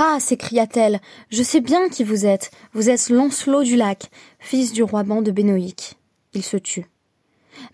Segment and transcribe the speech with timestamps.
[0.00, 2.52] Ah s'écria-t-elle, je sais bien qui vous êtes.
[2.72, 5.98] Vous êtes Lancelot du lac, fils du roi ban de Bénoïque.
[6.34, 6.86] Il se tut.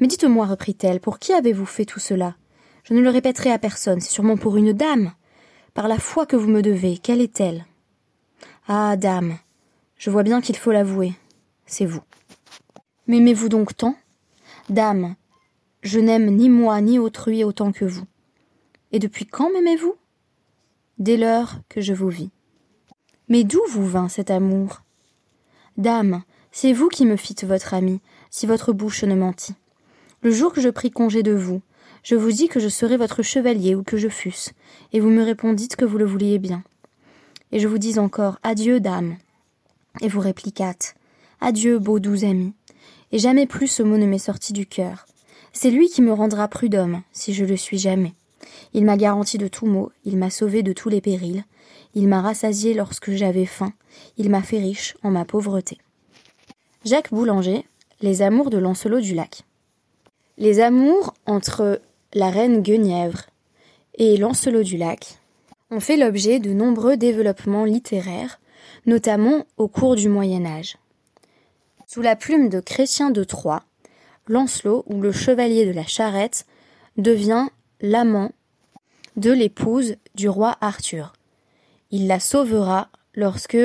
[0.00, 2.34] Mais dites-moi, reprit-elle, pour qui avez-vous fait tout cela?
[2.84, 5.12] Je ne le répéterai à personne, c'est sûrement pour une dame.
[5.74, 7.67] Par la foi que vous me devez, quelle est-elle?
[8.69, 9.37] Ah, dame,
[9.99, 11.13] je vois bien qu'il faut l'avouer,
[11.67, 12.03] c'est vous.
[13.06, 13.97] M'aimez-vous donc tant?
[14.71, 15.15] Dame,
[15.83, 18.06] je n'aime ni moi ni autrui autant que vous.
[18.93, 19.95] Et depuis quand m'aimez-vous?
[21.01, 22.30] Dès l'heure que je vous vis.
[23.28, 24.82] Mais d'où vous vint cet amour?
[25.77, 29.56] Dame, c'est vous qui me fîtes votre ami, si votre bouche ne mentit.
[30.23, 31.62] Le jour que je pris congé de vous,
[32.04, 34.52] je vous dis que je serais votre chevalier ou que je fusse,
[34.92, 36.62] et vous me répondîtes que vous le vouliez bien.
[37.51, 39.16] Et je vous dis encore Adieu, dame.
[40.01, 40.95] Et vous répliquâtes
[41.40, 42.52] Adieu, beau doux ami.
[43.10, 45.06] Et jamais plus ce mot ne m'est sorti du cœur.
[45.52, 48.15] C'est lui qui me rendra prud'homme, si je le suis jamais.
[48.73, 51.45] Il m'a garanti de tout mot, il m'a sauvé de tous les périls,
[51.95, 53.73] il m'a rassasié lorsque j'avais faim,
[54.16, 55.79] il m'a fait riche en ma pauvreté.
[56.85, 57.66] Jacques Boulanger,
[58.01, 59.43] Les amours de Lancelot du Lac.
[60.37, 61.80] Les amours entre
[62.13, 63.23] la reine Guenièvre
[63.95, 65.19] et Lancelot du Lac
[65.71, 68.41] ont fait l'objet de nombreux développements littéraires,
[68.87, 70.77] notamment au cours du Moyen Âge.
[71.87, 73.63] Sous la plume de Chrétien de Troyes,
[74.27, 76.47] Lancelot, ou le chevalier de la charrette,
[76.97, 77.47] devient
[77.85, 78.33] l'amant
[79.17, 81.13] de l'épouse du roi Arthur.
[81.91, 83.59] Il la sauvera lorsque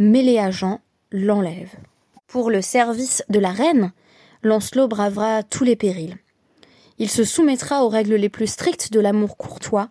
[0.00, 0.80] Méléagent
[1.12, 1.70] l'enlève.
[2.26, 3.92] Pour le service de la reine,
[4.42, 6.18] Lancelot bravera tous les périls.
[6.98, 9.88] Il se soumettra aux règles les plus strictes de l'amour courtois,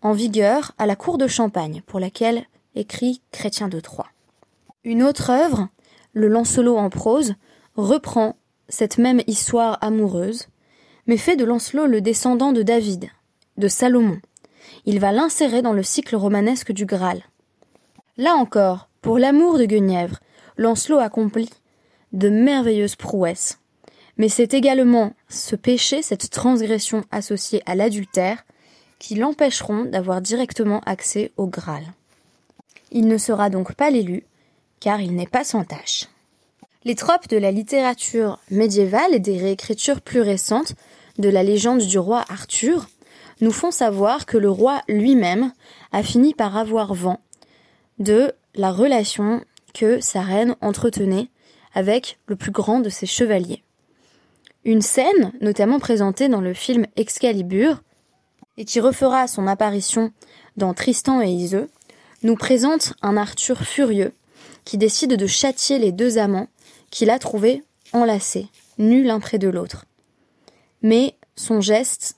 [0.00, 2.44] en vigueur à la cour de Champagne, pour laquelle
[2.76, 4.10] écrit Chrétien de Troyes.
[4.84, 5.68] Une autre œuvre,
[6.12, 7.34] le Lancelot en prose,
[7.74, 8.36] reprend
[8.68, 10.46] cette même histoire amoureuse,
[11.06, 13.10] mais fait de Lancelot le descendant de David,
[13.56, 14.20] de Salomon.
[14.86, 17.22] Il va l'insérer dans le cycle romanesque du Graal.
[18.16, 20.20] Là encore, pour l'amour de Guenièvre,
[20.56, 21.50] Lancelot accomplit
[22.12, 23.58] de merveilleuses prouesses.
[24.18, 28.44] Mais c'est également ce péché, cette transgression associée à l'adultère,
[28.98, 31.84] qui l'empêcheront d'avoir directement accès au Graal.
[32.92, 34.24] Il ne sera donc pas l'élu,
[34.78, 36.08] car il n'est pas sans tâche.
[36.84, 40.74] Les tropes de la littérature médiévale et des réécritures plus récentes
[41.18, 42.88] de la légende du roi Arthur
[43.40, 45.52] nous font savoir que le roi lui-même
[45.92, 47.20] a fini par avoir vent
[47.98, 51.28] de la relation que sa reine entretenait
[51.74, 53.62] avec le plus grand de ses chevaliers.
[54.64, 57.82] Une scène, notamment présentée dans le film Excalibur,
[58.58, 60.12] et qui refera son apparition
[60.56, 61.68] dans Tristan et Iseux,
[62.22, 64.12] nous présente un Arthur furieux
[64.64, 66.48] qui décide de châtier les deux amants
[66.90, 68.46] qu'il a trouvés enlacés,
[68.78, 69.86] nus l'un près de l'autre.
[70.82, 72.16] Mais son geste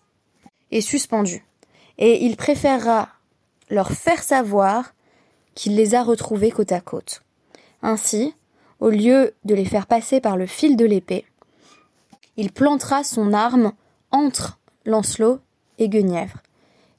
[0.71, 1.45] est suspendu,
[1.99, 3.09] et il préférera
[3.71, 4.95] leur faire savoir
[5.55, 7.23] qu'il les a retrouvés côte à côte.
[7.83, 8.35] Ainsi,
[8.81, 11.25] au lieu de les faire passer par le fil de l'épée,
[12.37, 13.73] il plantera son arme
[14.11, 15.39] entre Lancelot
[15.79, 16.43] et Guenièvre,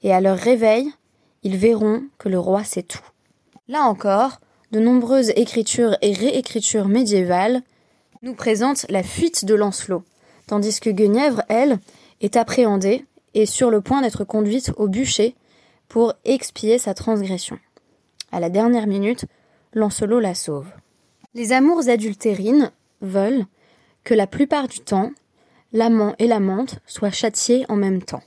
[0.04, 0.92] et à leur réveil,
[1.44, 3.04] ils verront que le roi sait tout.
[3.68, 4.40] Là encore,
[4.72, 7.62] de nombreuses écritures et réécritures médiévales
[8.22, 10.04] nous présentent la fuite de Lancelot,
[10.48, 11.80] tandis que Guenièvre, elle,
[12.22, 15.36] est appréhendée et sur le point d'être conduite au bûcher
[15.88, 17.60] pour expier sa transgression.
[18.32, 19.26] À la dernière minute,
[19.74, 20.68] Lancelot la sauve.
[21.34, 23.46] Les amours adultérines veulent
[24.04, 25.12] que la plupart du temps,
[25.74, 28.24] l'amant et l'amante soient châtiés en même temps.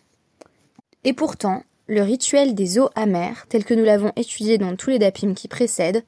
[1.05, 4.99] Et pourtant, le rituel des eaux amères, tel que nous l'avons étudié dans tous les
[4.99, 6.05] dapim qui précèdent,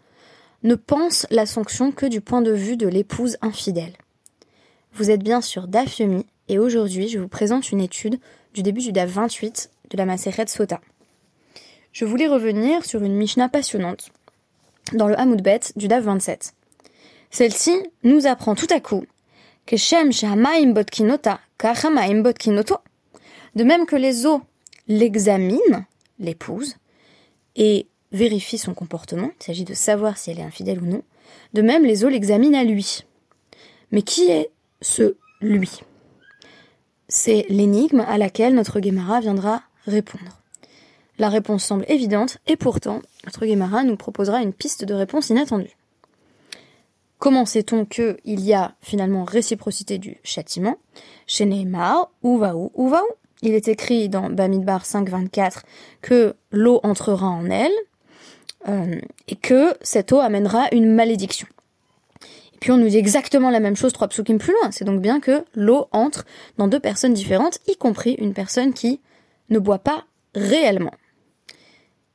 [0.63, 3.95] ne pense la sanction que du point de vue de l'épouse infidèle.
[4.93, 8.19] Vous êtes bien sûr Dafyomi, et aujourd'hui je vous présente une étude
[8.55, 10.81] du début du DAF 28 de la Maseret Sota.
[11.93, 14.11] Je voulais revenir sur une Mishnah passionnante
[14.93, 16.55] dans le Hamoudbet du DAF 27.
[17.31, 19.05] Celle-ci nous apprend tout à coup
[19.65, 20.11] que Shem
[20.73, 21.41] Botkinota
[22.23, 22.77] Botkinoto,
[23.55, 24.43] de même que les eaux
[24.89, 25.85] l'examinent,
[26.19, 26.77] l'épouse,
[27.55, 31.03] et vérifient son comportement, il s'agit de savoir si elle est infidèle ou non,
[31.55, 33.05] de même les eaux l'examinent à lui.
[33.93, 35.81] Mais qui est ce lui
[37.09, 40.41] C'est l'énigme à laquelle notre Gemara viendra répondre.
[41.19, 45.77] La réponse semble évidente, et pourtant, notre Gemara nous proposera une piste de réponse inattendue.
[47.19, 50.79] Comment sait-on qu'il y a finalement réciprocité du châtiment
[51.27, 53.07] Chez Neymar, Ouvaou, Ouvaou.
[53.43, 55.59] Il est écrit dans Bamidbar 5.24
[56.01, 57.73] que l'eau entrera en elle
[58.69, 58.99] euh,
[59.29, 61.47] et que cette eau amènera une malédiction.
[62.61, 64.71] Puis on nous dit exactement la même chose trois psukim plus loin.
[64.71, 66.27] C'est donc bien que l'eau entre
[66.59, 69.01] dans deux personnes différentes, y compris une personne qui
[69.49, 70.05] ne boit pas
[70.35, 70.93] réellement.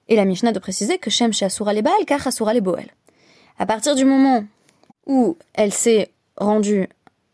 [0.08, 2.92] Et la Mishnah de préciser que Shem Asura les Baal, car Asura les Boel.
[3.58, 4.46] À partir du moment
[5.08, 6.88] où elle s'est rendue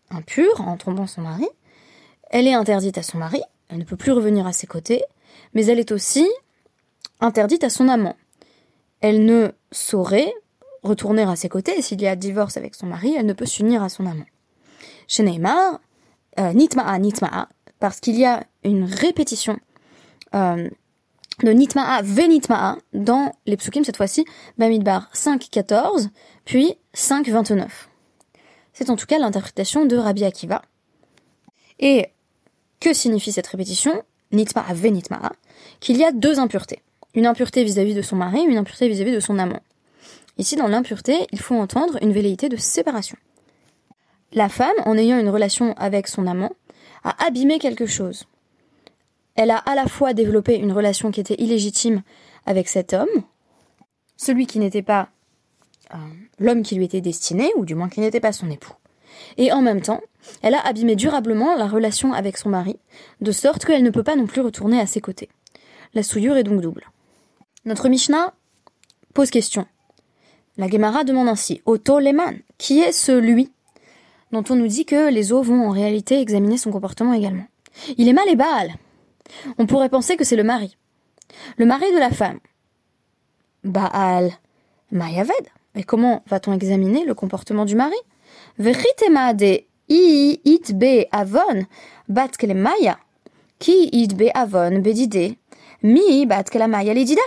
[0.09, 1.47] impure en trompant son mari,
[2.29, 5.03] elle est interdite à son mari, elle ne peut plus revenir à ses côtés,
[5.53, 6.27] mais elle est aussi
[7.19, 8.15] interdite à son amant.
[9.01, 10.33] Elle ne saurait
[10.83, 13.83] retourner à ses côtés, s'il y a divorce avec son mari, elle ne peut s'unir
[13.83, 14.25] à son amant.
[15.07, 15.79] Chez Neymar,
[16.39, 17.49] euh, nitma'a, nitma'a,
[17.79, 19.59] parce qu'il y a une répétition
[20.33, 20.69] euh,
[21.43, 24.25] de nitma'a, venitma'a dans les psukim, cette fois-ci,
[24.57, 26.09] Bamidbar 5.14,
[26.45, 27.67] puis 5.29.
[28.73, 30.61] C'est en tout cas l'interprétation de Rabbi Akiva.
[31.79, 32.07] Et
[32.79, 34.03] que signifie cette répétition?
[34.31, 35.33] Nitma'a, venitma'a,
[35.81, 36.81] qu'il y a deux impuretés.
[37.13, 39.59] Une impureté vis-à-vis de son mari, une impureté vis-à-vis de son amant.
[40.41, 43.15] Ici, dans l'impureté, il faut entendre une velléité de séparation.
[44.33, 46.53] La femme, en ayant une relation avec son amant,
[47.03, 48.25] a abîmé quelque chose.
[49.35, 52.01] Elle a à la fois développé une relation qui était illégitime
[52.47, 53.07] avec cet homme,
[54.17, 55.09] celui qui n'était pas
[55.93, 55.97] euh,
[56.39, 58.73] l'homme qui lui était destiné, ou du moins qui n'était pas son époux,
[59.37, 60.01] et en même temps,
[60.41, 62.79] elle a abîmé durablement la relation avec son mari,
[63.21, 65.29] de sorte qu'elle ne peut pas non plus retourner à ses côtés.
[65.93, 66.89] La souillure est donc double.
[67.65, 68.33] Notre Mishnah
[69.13, 69.67] pose question.
[70.57, 73.51] La Gemara demande ainsi Otto Lehman, qui est celui
[74.31, 77.45] dont on nous dit que les eaux vont en réalité examiner son comportement également.
[77.97, 78.75] Il est mal et Baal.
[79.57, 80.77] On pourrait penser que c'est le mari.
[81.57, 82.39] Le mari de la femme.
[83.63, 84.31] Baal
[84.91, 85.47] Mayaved.
[85.75, 87.95] Mais comment va-t-on examiner le comportement du mari?
[88.57, 91.65] Veritema de i it be avon
[92.09, 92.99] bat maya.
[93.59, 95.37] Ki it be avon bedide.
[95.81, 97.21] Mi bat maya ledida.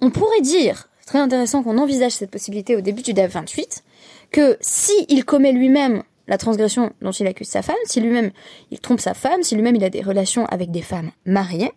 [0.00, 3.84] On pourrait dire, très intéressant qu'on envisage cette possibilité au début du DAF 28,
[4.30, 8.30] que si il commet lui-même la transgression dont il accuse sa femme, si lui-même
[8.70, 11.72] il trompe sa femme, si lui-même il a des relations avec des femmes mariées,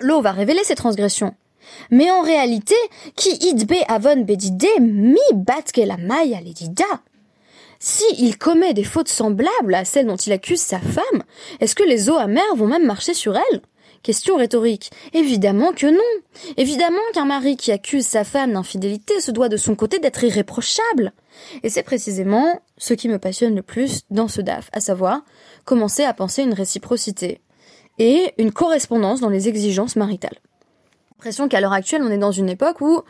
[0.00, 1.34] l'eau va révéler ses transgressions.
[1.90, 2.74] Mais en réalité,
[3.16, 6.84] qui idbe avon bedide mi batke la maya ledida.
[7.80, 11.22] Si il commet des fautes semblables à celles dont il accuse sa femme,
[11.60, 13.60] est-ce que les eaux amères vont même marcher sur elle?
[14.04, 14.90] Question rhétorique.
[15.14, 16.52] Évidemment que non.
[16.58, 21.14] Évidemment qu'un mari qui accuse sa femme d'infidélité se doit de son côté d'être irréprochable.
[21.62, 25.22] Et c'est précisément ce qui me passionne le plus dans ce DAF, à savoir
[25.64, 27.40] commencer à penser une réciprocité
[27.98, 30.36] et une correspondance dans les exigences maritales.
[31.12, 33.00] L'impression qu'à l'heure actuelle, on est dans une époque où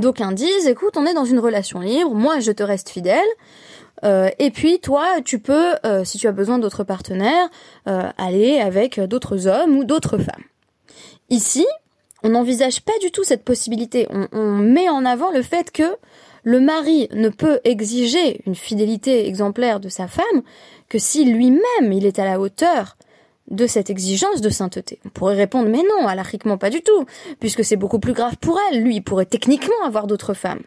[0.00, 3.20] d'aucuns disent, écoute, on est dans une relation libre, moi je te reste fidèle,
[4.04, 7.48] euh, et puis toi, tu peux, euh, si tu as besoin d'autres partenaires,
[7.88, 10.44] euh, aller avec d'autres hommes ou d'autres femmes.
[11.28, 11.66] Ici,
[12.22, 14.06] on n'envisage pas du tout cette possibilité.
[14.10, 15.96] On, on, met en avant le fait que
[16.42, 20.42] le mari ne peut exiger une fidélité exemplaire de sa femme
[20.88, 22.96] que si lui-même il est à la hauteur
[23.50, 25.00] de cette exigence de sainteté.
[25.04, 27.04] On pourrait répondre mais non, alariquement pas du tout,
[27.40, 28.82] puisque c'est beaucoup plus grave pour elle.
[28.82, 30.62] Lui, il pourrait techniquement avoir d'autres femmes.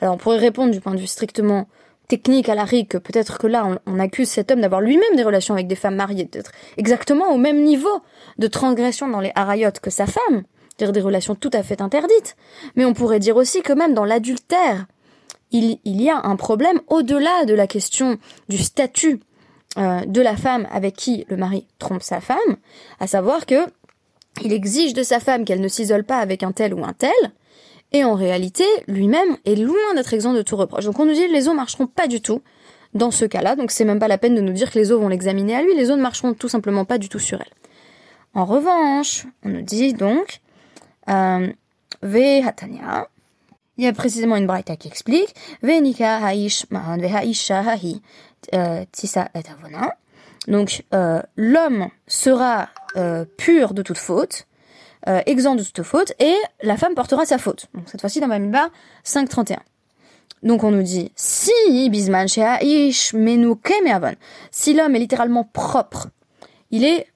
[0.00, 1.68] Alors on pourrait répondre du point de vue strictement
[2.08, 5.66] technique à que peut-être que là, on, accuse cet homme d'avoir lui-même des relations avec
[5.66, 8.02] des femmes mariées, d'être exactement au même niveau
[8.38, 10.42] de transgression dans les harayot que sa femme,
[10.78, 12.36] dire des relations tout à fait interdites.
[12.76, 14.86] Mais on pourrait dire aussi que même dans l'adultère,
[15.50, 18.18] il, il, y a un problème au-delà de la question
[18.48, 19.20] du statut
[19.78, 22.38] euh, de la femme avec qui le mari trompe sa femme,
[23.00, 23.66] à savoir que
[24.42, 27.10] il exige de sa femme qu'elle ne s'isole pas avec un tel ou un tel,
[27.92, 30.84] et en réalité, lui-même est loin d'être exempt de tout reproche.
[30.84, 32.42] Donc on nous dit les eaux marcheront pas du tout
[32.94, 35.00] dans ce cas-là, donc c'est même pas la peine de nous dire que les eaux
[35.00, 37.52] vont l'examiner à lui, les eaux ne marcheront tout simplement pas du tout sur elle.
[38.34, 40.40] En revanche, on nous dit donc,
[41.08, 41.48] euh,
[42.02, 43.08] Ve Hatania,
[43.76, 47.62] il y a précisément une braïta qui explique, Ve Haish Ve Haisha
[48.52, 49.18] euh, et
[49.50, 49.96] Avona.
[50.48, 54.46] Donc euh, l'homme sera euh, pur de toute faute,
[55.08, 57.66] euh, exempt de toute faute, et la femme portera sa faute.
[57.74, 58.68] Donc cette fois-ci dans Bamidbar
[59.04, 59.58] 5.31.
[60.42, 62.40] Donc on nous dit, si Bisman si
[64.74, 66.08] l'homme est littéralement propre,
[66.70, 67.06] il est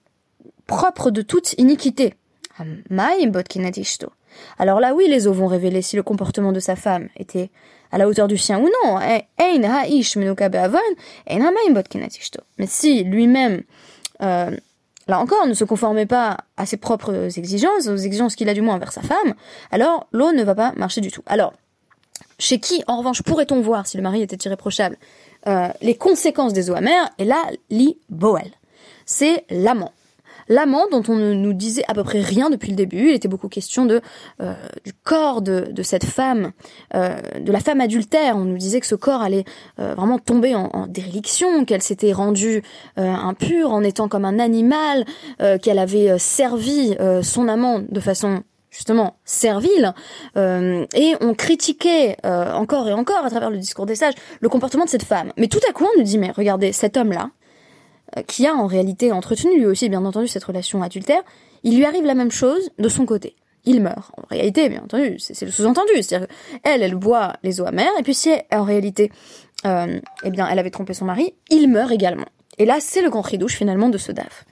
[0.67, 2.15] propre de toute iniquité.
[4.59, 7.51] Alors là, oui, les eaux vont révéler si le comportement de sa femme était
[7.91, 8.99] à la hauteur du sien ou non.
[12.59, 13.63] Mais si lui-même
[14.23, 14.51] euh,
[15.09, 18.61] là encore, ne se conformait pas à ses propres exigences, aux exigences qu'il a du
[18.61, 19.35] moins envers sa femme,
[19.71, 21.23] alors l'eau ne va pas marcher du tout.
[21.27, 21.55] Alors,
[22.39, 24.97] chez qui, en revanche, pourrait-on voir, si le mari était irréprochable,
[25.47, 27.09] euh, les conséquences des eaux amères?
[27.19, 28.51] Et là, li boel.
[29.07, 29.93] C'est l'amant
[30.49, 33.11] l'amant dont on ne nous disait à peu près rien depuis le début.
[33.11, 34.01] Il était beaucoup question de
[34.41, 36.53] euh, du corps de, de cette femme,
[36.95, 38.37] euh, de la femme adultère.
[38.37, 39.45] On nous disait que ce corps allait
[39.79, 42.63] euh, vraiment tomber en, en déréliction, qu'elle s'était rendue
[42.97, 45.05] impure en étant comme un animal,
[45.63, 49.93] qu'elle avait servi son amant de façon justement servile,
[50.37, 54.49] euh, et on critiquait euh, encore et encore à travers le discours des sages le
[54.49, 55.33] comportement de cette femme.
[55.37, 57.38] Mais tout à coup, on nous dit, mais regardez, cet homme-là, euh,
[58.27, 61.23] qui a en réalité entretenu lui aussi, bien entendu, cette relation adultère,
[61.63, 63.37] il lui arrive la même chose de son côté.
[63.65, 64.13] Il meurt.
[64.17, 65.93] En réalité, bien entendu, c'est le sous-entendu.
[66.01, 66.29] C'est-à-dire
[66.63, 69.11] qu'elle, elle boit les eaux amères, et puis si en réalité,
[69.65, 72.27] eh bien, elle avait trompé son mari, il meurt également.
[72.59, 74.45] Et là, c'est le grand douche finalement de ce DAF.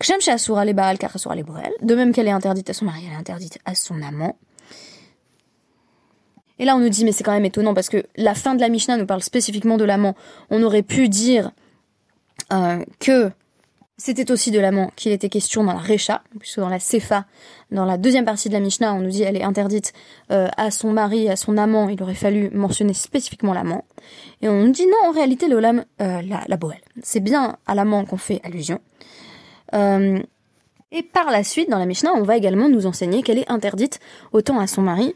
[0.00, 4.36] De même qu'elle est interdite à son mari, elle est interdite à son amant.
[6.58, 8.60] Et là, on nous dit, mais c'est quand même étonnant parce que la fin de
[8.60, 10.14] la Mishnah nous parle spécifiquement de l'amant.
[10.50, 11.50] On aurait pu dire
[12.52, 13.30] euh, que
[13.96, 17.26] c'était aussi de l'amant qu'il était question dans la Recha, puisque dans la Sefa,
[17.70, 19.92] dans la deuxième partie de la Mishnah, on nous dit elle est interdite
[20.30, 23.84] euh, à son mari, à son amant, il aurait fallu mentionner spécifiquement l'amant.
[24.40, 26.80] Et on nous dit non, en réalité, le euh, la, la boelle.
[27.02, 28.80] C'est bien à l'amant qu'on fait allusion.
[30.94, 33.98] Et par la suite, dans la Mishnah, on va également nous enseigner qu'elle est interdite
[34.32, 35.14] autant à son mari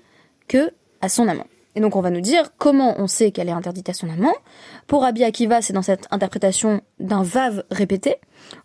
[0.49, 1.47] que à son amant.
[1.77, 4.35] Et donc on va nous dire comment on sait qu'elle est interdite à son amant.
[4.87, 8.17] Pour Rabbi Akiva, c'est dans cette interprétation d'un vav répété,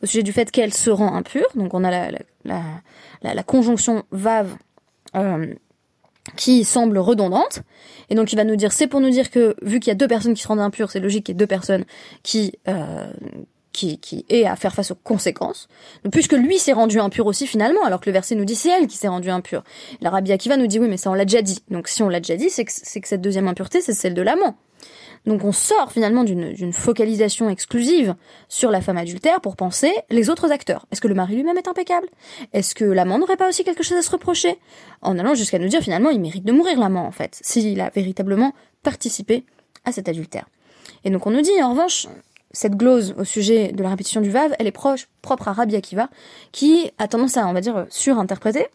[0.01, 1.47] au sujet du fait qu'elle se rend impure.
[1.55, 2.09] Donc on a
[2.45, 4.55] la, conjonction vav
[5.15, 5.53] euh,
[6.37, 7.63] qui semble redondante.
[8.09, 9.95] Et donc il va nous dire, c'est pour nous dire que vu qu'il y a
[9.95, 11.83] deux personnes qui se rendent impures, c'est logique qu'il y ait deux personnes
[12.23, 13.11] qui, euh,
[13.73, 15.67] qui, qui est à faire face aux conséquences.
[16.11, 18.87] Puisque lui s'est rendu impur aussi finalement, alors que le verset nous dit c'est elle
[18.87, 19.63] qui s'est rendue impure.
[20.01, 21.63] La Rabbi Akiva nous dit oui mais ça on l'a déjà dit.
[21.69, 24.21] Donc si on l'a déjà dit, c'est que, que cette deuxième impureté c'est celle de
[24.21, 24.55] l'amant.
[25.25, 28.15] Donc on sort finalement d'une focalisation exclusive
[28.49, 30.87] sur la femme adultère pour penser les autres acteurs.
[30.91, 32.07] Est-ce que le mari lui-même est impeccable?
[32.53, 34.57] Est-ce que l'amant n'aurait pas aussi quelque chose à se reprocher?
[35.01, 37.91] En allant jusqu'à nous dire finalement il mérite de mourir l'amant en fait, s'il a
[37.91, 39.45] véritablement participé
[39.85, 40.47] à cet adultère.
[41.03, 42.07] Et donc on nous dit en revanche,
[42.53, 45.75] cette glose au sujet de la répétition du Vav, elle est proche, propre à Rabbi
[45.75, 46.09] Akiva,
[46.51, 48.67] qui a tendance à, on va dire, surinterpréter,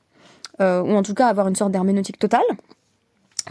[0.61, 2.41] euh, ou en tout cas avoir une sorte d'herméneutique totale,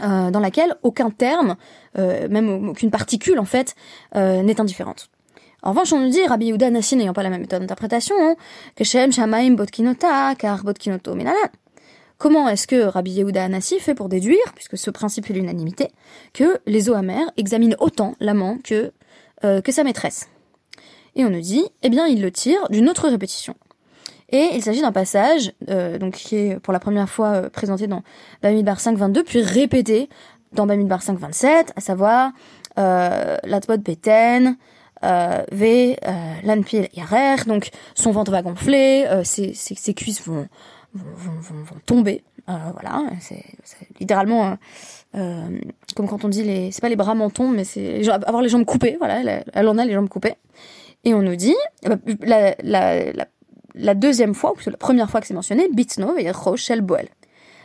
[0.02, 1.56] euh, dans laquelle aucun terme,
[1.98, 3.74] euh, même aucune particule en fait,
[4.14, 5.08] n'est indifférente.
[5.62, 8.36] En revanche, on nous dit, Rabbi Yehuda Nassi n'ayant pas la même méthode d'interprétation, hein,
[8.76, 11.48] que Shem Shamaim Botkinota, car Botkinoto Menalan.
[12.18, 15.90] Comment est-ce que Rabbi Yehuda Anassi fait pour déduire, puisque ce principe est l'unanimité,
[16.32, 18.92] que les eaux amères examinent autant l'amant que
[19.46, 20.28] euh, que sa maîtresse.
[21.14, 23.54] Et on nous dit, eh bien, il le tire d'une autre répétition.
[24.30, 27.86] Et il s'agit d'un passage euh, donc qui est pour la première fois euh, présenté
[27.86, 28.02] dans
[28.42, 30.08] Bamidbar 5.22, puis répété
[30.52, 32.32] dans Bamidbar 5.27, à savoir
[32.78, 33.36] euh,
[33.78, 34.56] Beten,
[35.04, 40.48] euh, V, euh, Lanpil Yarer, donc son ventre va gonfler, ses, ses, ses, cuisses vont,
[40.94, 42.24] vont, vont tomber.
[42.46, 43.44] voilà, c'est
[44.00, 44.56] littéralement
[45.14, 45.48] euh,
[45.94, 48.64] comme quand on dit les, c'est pas les bras mentons, mais c'est avoir les jambes
[48.64, 48.96] coupées.
[48.98, 50.34] Voilà, elle, en a les jambes coupées.
[51.04, 53.26] Et on nous dit, eh ben, la, la,
[53.74, 57.08] la, deuxième fois, ou la première fois que c'est mentionné, Bitno et Rochel Boel.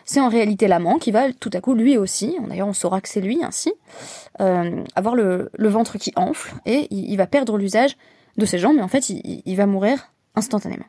[0.06, 3.08] C'est en réalité l'amant qui va tout à coup lui aussi, d'ailleurs on saura que
[3.08, 3.72] c'est lui ainsi,
[4.42, 7.96] euh, avoir le, le, ventre qui enfle et il, il va perdre l'usage
[8.36, 10.86] de ses jambes, mais en fait il, il va mourir instantanément.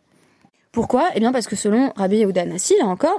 [0.73, 1.11] Pourquoi?
[1.15, 3.19] Eh bien parce que selon Rabbi Yehuda Nassi, là encore,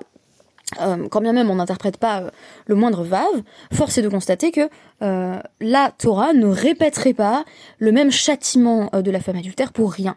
[0.81, 2.29] euh, quand bien même on n'interprète pas euh,
[2.65, 4.69] le moindre vave, force est de constater que
[5.01, 7.45] euh, la Torah ne répéterait pas
[7.79, 10.15] le même châtiment de la femme adultère pour rien.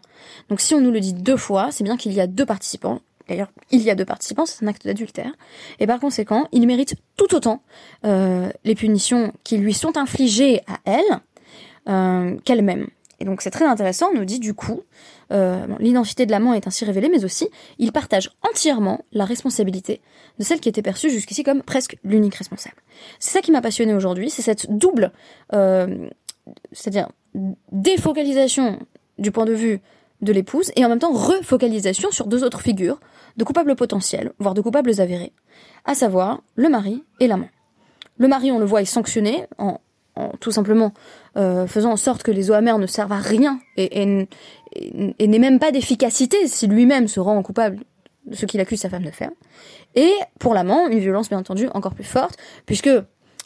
[0.49, 3.01] Donc si on nous le dit deux fois, c'est bien qu'il y a deux participants.
[3.27, 5.33] D'ailleurs, il y a deux participants, c'est un acte d'adultère.
[5.79, 7.61] Et par conséquent, il mérite tout autant
[8.03, 12.87] les punitions qui lui sont infligées à elle qu'elle-même.
[13.19, 14.81] Et donc c'est très intéressant, on nous dit du coup,
[15.31, 20.01] euh, l'identité de l'amant est ainsi révélée, mais aussi il partage entièrement la responsabilité
[20.37, 22.75] de celle qui était perçue jusqu'ici comme presque l'unique responsable.
[23.19, 25.11] C'est ça qui m'a passionné aujourd'hui, c'est cette double,
[25.53, 26.07] euh,
[26.71, 27.09] c'est-à-dire
[27.71, 28.79] défocalisation
[29.17, 29.81] du point de vue
[30.21, 32.99] de l'épouse et en même temps refocalisation sur deux autres figures
[33.37, 35.33] de coupables potentiels, voire de coupables avérés,
[35.85, 37.49] à savoir le mari et l'amant.
[38.17, 39.79] Le mari, on le voit, est sanctionné en
[40.39, 40.93] tout simplement
[41.37, 44.27] euh, faisant en sorte que les eaux amères ne servent à rien et,
[44.93, 47.79] n'aient même pas d'efficacité si lui-même se rend coupable
[48.25, 49.31] de ce qu'il accuse sa femme de faire.
[49.95, 52.89] Et pour l'amant, une violence bien entendu encore plus forte, puisque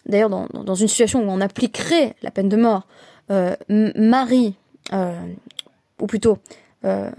[0.06, 2.88] d'ailleurs dans, dans une situation où on appliquerait la peine de mort,
[3.32, 4.56] euh, mari,
[4.92, 5.14] euh,
[6.02, 6.40] ou plutôt
[6.84, 7.10] euh,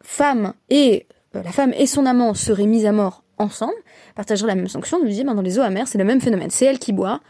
[0.00, 3.74] femme et la femme et son amant seraient mis à mort ensemble,
[4.14, 6.20] partageraient la même sanction, on nous dit ben, dans les eaux amères c'est le même
[6.20, 7.20] phénomène, c'est elle qui boit,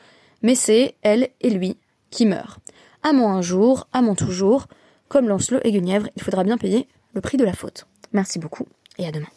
[0.43, 1.77] mais c'est elle et lui
[2.11, 2.59] qui meurent.
[3.03, 4.67] Amant un jour, amant toujours,
[5.09, 7.87] comme Lancelot et Guenièvre, il faudra bien payer le prix de la faute.
[8.13, 8.67] Merci beaucoup
[8.99, 9.29] et à demain.